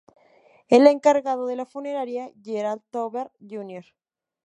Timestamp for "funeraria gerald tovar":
1.67-3.31